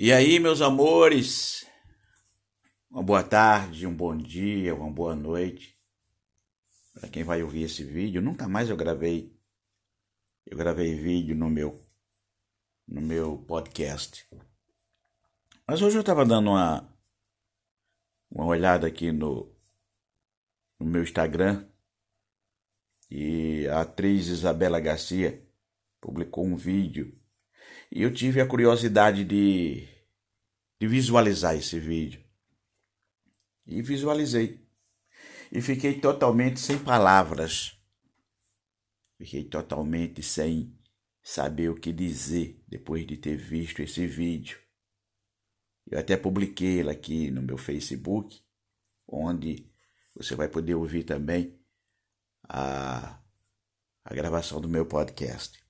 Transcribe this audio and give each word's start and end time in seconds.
E 0.00 0.12
aí, 0.12 0.38
meus 0.38 0.62
amores? 0.62 1.66
Uma 2.88 3.02
boa 3.02 3.24
tarde, 3.24 3.84
um 3.84 3.92
bom 3.92 4.16
dia, 4.16 4.72
uma 4.72 4.88
boa 4.88 5.12
noite. 5.16 5.76
Para 6.94 7.08
quem 7.08 7.24
vai 7.24 7.42
ouvir 7.42 7.64
esse 7.64 7.82
vídeo, 7.82 8.22
nunca 8.22 8.46
mais 8.46 8.70
eu 8.70 8.76
gravei. 8.76 9.36
Eu 10.46 10.56
gravei 10.56 10.94
vídeo 10.94 11.34
no 11.34 11.50
meu 11.50 11.84
no 12.86 13.00
meu 13.00 13.38
podcast. 13.38 14.24
Mas 15.66 15.82
hoje 15.82 15.96
eu 15.96 16.02
estava 16.02 16.24
dando 16.24 16.50
uma 16.50 16.88
uma 18.30 18.46
olhada 18.46 18.86
aqui 18.86 19.10
no 19.10 19.52
no 20.78 20.86
meu 20.86 21.02
Instagram 21.02 21.68
e 23.10 23.66
a 23.66 23.80
atriz 23.80 24.28
Isabela 24.28 24.78
Garcia 24.78 25.44
publicou 26.00 26.46
um 26.46 26.54
vídeo 26.54 27.18
e 27.90 28.02
eu 28.02 28.12
tive 28.12 28.40
a 28.40 28.46
curiosidade 28.46 29.24
de, 29.24 29.88
de 30.80 30.86
visualizar 30.86 31.56
esse 31.56 31.78
vídeo. 31.80 32.22
E 33.66 33.82
visualizei. 33.82 34.66
E 35.50 35.60
fiquei 35.62 36.00
totalmente 36.00 36.60
sem 36.60 36.78
palavras. 36.78 37.78
Fiquei 39.16 39.44
totalmente 39.44 40.22
sem 40.22 40.78
saber 41.22 41.70
o 41.70 41.74
que 41.74 41.92
dizer 41.92 42.62
depois 42.68 43.06
de 43.06 43.16
ter 43.16 43.36
visto 43.36 43.80
esse 43.80 44.06
vídeo. 44.06 44.58
Eu 45.90 45.98
até 45.98 46.16
publiquei 46.16 46.78
ele 46.78 46.90
aqui 46.90 47.30
no 47.30 47.40
meu 47.40 47.56
Facebook, 47.56 48.42
onde 49.06 49.66
você 50.14 50.34
vai 50.34 50.48
poder 50.48 50.74
ouvir 50.74 51.04
também 51.04 51.58
a, 52.46 53.18
a 54.04 54.14
gravação 54.14 54.60
do 54.60 54.68
meu 54.68 54.84
podcast. 54.84 55.67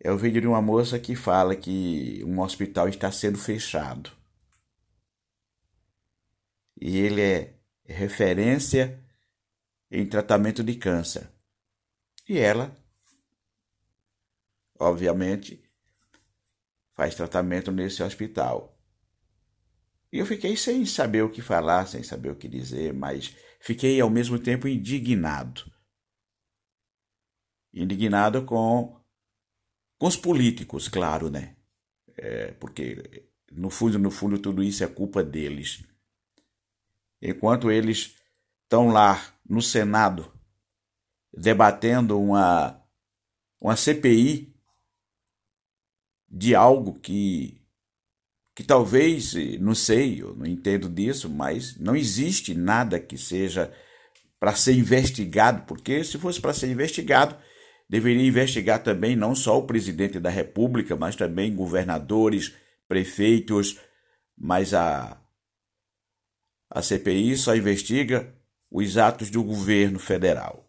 É 0.00 0.12
o 0.12 0.18
vídeo 0.18 0.40
de 0.40 0.46
uma 0.46 0.62
moça 0.62 0.98
que 0.98 1.16
fala 1.16 1.56
que 1.56 2.22
um 2.24 2.40
hospital 2.40 2.88
está 2.88 3.10
sendo 3.10 3.36
fechado. 3.36 4.10
E 6.80 6.98
ele 6.98 7.20
é 7.20 7.54
referência 7.84 9.02
em 9.90 10.06
tratamento 10.06 10.62
de 10.62 10.76
câncer. 10.76 11.28
E 12.28 12.38
ela, 12.38 12.76
obviamente, 14.78 15.60
faz 16.94 17.14
tratamento 17.14 17.72
nesse 17.72 18.02
hospital. 18.02 18.78
E 20.12 20.18
eu 20.18 20.26
fiquei 20.26 20.56
sem 20.56 20.86
saber 20.86 21.22
o 21.22 21.30
que 21.30 21.42
falar, 21.42 21.86
sem 21.86 22.02
saber 22.02 22.30
o 22.30 22.36
que 22.36 22.48
dizer, 22.48 22.94
mas 22.94 23.34
fiquei 23.60 24.00
ao 24.00 24.08
mesmo 24.08 24.38
tempo 24.38 24.68
indignado. 24.68 25.70
Indignado 27.72 28.44
com 28.44 28.97
com 29.98 30.06
os 30.06 30.16
políticos, 30.16 30.88
claro, 30.88 31.28
né? 31.28 31.56
É, 32.16 32.52
porque 32.52 33.28
no 33.50 33.70
fundo, 33.70 33.98
no 33.98 34.10
fundo, 34.10 34.38
tudo 34.38 34.62
isso 34.62 34.84
é 34.84 34.86
culpa 34.86 35.22
deles. 35.22 35.82
Enquanto 37.20 37.70
eles 37.70 38.14
estão 38.62 38.88
lá 38.88 39.34
no 39.48 39.60
Senado 39.60 40.32
debatendo 41.32 42.20
uma, 42.20 42.80
uma 43.60 43.76
CPI 43.76 44.54
de 46.28 46.54
algo 46.54 46.98
que, 47.00 47.60
que 48.54 48.62
talvez, 48.62 49.34
não 49.58 49.74
sei, 49.74 50.22
eu 50.22 50.34
não 50.34 50.46
entendo 50.46 50.88
disso, 50.88 51.28
mas 51.28 51.76
não 51.78 51.96
existe 51.96 52.54
nada 52.54 53.00
que 53.00 53.16
seja 53.16 53.72
para 54.38 54.54
ser 54.54 54.74
investigado, 54.74 55.64
porque 55.66 56.04
se 56.04 56.18
fosse 56.18 56.40
para 56.40 56.52
ser 56.54 56.70
investigado, 56.70 57.36
deveria 57.88 58.26
investigar 58.26 58.82
também 58.82 59.16
não 59.16 59.34
só 59.34 59.58
o 59.58 59.66
presidente 59.66 60.20
da 60.20 60.30
República, 60.30 60.94
mas 60.94 61.16
também 61.16 61.54
governadores, 61.54 62.54
prefeitos, 62.86 63.78
mas 64.36 64.74
a, 64.74 65.20
a 66.70 66.82
CPI 66.82 67.36
só 67.36 67.56
investiga 67.56 68.34
os 68.70 68.98
atos 68.98 69.30
do 69.30 69.42
governo 69.42 69.98
federal. 69.98 70.68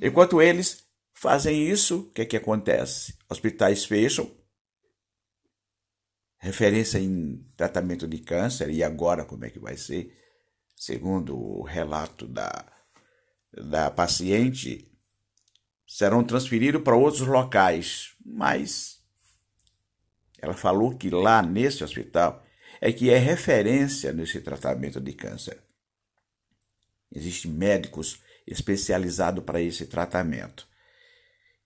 Enquanto 0.00 0.42
eles 0.42 0.84
fazem 1.12 1.68
isso, 1.68 2.00
o 2.00 2.10
que, 2.12 2.22
é 2.22 2.26
que 2.26 2.36
acontece? 2.36 3.16
Hospitais 3.28 3.84
fecham, 3.84 4.30
referência 6.38 6.98
em 6.98 7.42
tratamento 7.56 8.06
de 8.06 8.18
câncer, 8.18 8.68
e 8.70 8.82
agora 8.82 9.24
como 9.24 9.44
é 9.44 9.50
que 9.50 9.58
vai 9.58 9.76
ser? 9.76 10.14
Segundo 10.76 11.36
o 11.36 11.62
relato 11.62 12.26
da, 12.26 12.70
da 13.52 13.90
paciente, 13.90 14.93
serão 15.94 16.24
transferidos 16.24 16.82
para 16.82 16.96
outros 16.96 17.24
locais, 17.24 18.14
mas 18.26 19.00
ela 20.38 20.52
falou 20.52 20.96
que 20.96 21.08
lá 21.08 21.40
nesse 21.40 21.84
hospital 21.84 22.44
é 22.80 22.92
que 22.92 23.10
é 23.10 23.16
referência 23.16 24.12
nesse 24.12 24.40
tratamento 24.40 25.00
de 25.00 25.12
câncer. 25.12 25.62
Existem 27.12 27.48
médicos 27.48 28.20
especializados 28.44 29.44
para 29.44 29.60
esse 29.60 29.86
tratamento. 29.86 30.66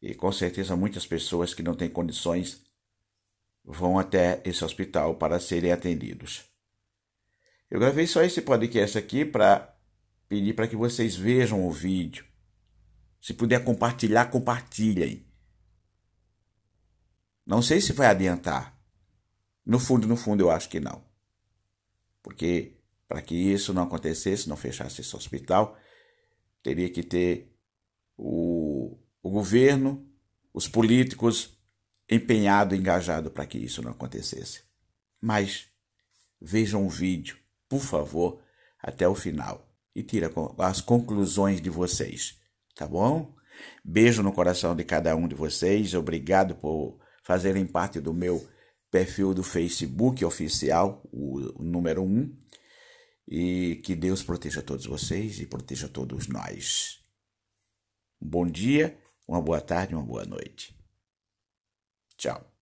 E 0.03 0.15
com 0.15 0.31
certeza 0.31 0.77
muitas 0.77 1.07
pessoas 1.07 1.55
que 1.55 1.63
não 1.63 1.75
têm 1.75 1.89
condições 1.89 2.61
vão 3.65 3.99
até 3.99 4.43
esse 4.45 4.63
hospital 4.63 5.15
para 5.15 5.41
serem 5.41 5.73
atendidos. 5.73 6.45
Eu 7.71 7.81
gravei 7.81 8.07
só 8.07 8.23
esse 8.23 8.43
podcast 8.43 8.99
aqui 8.99 9.25
para 9.25 9.75
pedir 10.29 10.53
para 10.53 10.69
que 10.69 10.77
vocês 10.77 11.17
vejam 11.17 11.67
o 11.67 11.73
vídeo 11.73 12.29
se 13.21 13.35
puder 13.35 13.65
compartilhar, 13.65 14.27
compartilhem. 14.27 15.27
Não 17.47 17.63
sei 17.63 17.81
se 17.81 17.93
vai 17.93 18.07
adiantar. 18.09 18.79
No 19.65 19.79
fundo, 19.79 20.07
no 20.07 20.17
fundo, 20.17 20.43
eu 20.43 20.51
acho 20.51 20.69
que 20.69 20.81
não. 20.81 21.03
Porque 22.23 22.79
para 23.07 23.23
que 23.23 23.35
isso 23.35 23.73
não 23.73 23.85
acontecesse, 23.85 24.49
não 24.49 24.57
fechasse 24.57 25.01
esse 25.01 25.17
hospital, 25.17 25.79
teria 26.63 26.91
que 26.91 27.03
ter 27.03 27.57
o, 28.17 28.99
o 29.23 29.31
governo, 29.31 30.07
os 30.53 30.69
políticos 30.69 31.59
empenhado, 32.09 32.75
engajado 32.75 33.31
para 33.31 33.47
que 33.47 33.59
isso 33.59 33.83
não 33.83 33.93
acontecesse. 33.93 34.63
Mas 35.21 35.69
vejam 36.41 36.87
o 36.87 36.91
vídeo, 36.91 37.39
por 37.69 37.81
favor, 37.81 38.43
até 38.79 39.09
o 39.09 39.15
final 39.15 39.67
e 39.95 40.03
tira 40.03 40.31
as 40.59 40.81
conclusões 40.81 41.61
de 41.61 41.71
vocês 41.71 42.39
tá 42.79 42.87
bom? 42.87 43.35
Beijo 43.85 44.23
no 44.23 44.33
coração 44.33 44.75
de 44.75 44.85
cada 44.85 45.15
um 45.17 45.27
de 45.27 45.35
vocês. 45.35 45.95
Obrigado 45.95 46.55
por 46.55 47.01
fazerem 47.25 47.67
parte 47.67 48.01
do 48.01 48.15
meu 48.15 48.49
perfil 48.89 49.35
do 49.35 49.43
Facebook 49.43 50.25
oficial, 50.25 51.03
o, 51.13 51.61
número 51.63 52.03
um. 52.03 52.33
E 53.27 53.83
que 53.85 53.95
Deus 53.95 54.23
proteja 54.23 54.63
todos 54.63 54.87
vocês 54.87 55.41
e 55.41 55.47
proteja 55.47 55.89
todos 55.89 56.29
nós. 56.29 57.01
Um 58.23 58.29
bom 58.29 58.47
dia, 58.47 58.97
uma 59.27 59.43
boa 59.43 59.61
tarde, 59.61 59.95
uma 59.95 60.07
boa 60.07 60.25
noite. 60.25 60.75
Tchau. 62.17 62.58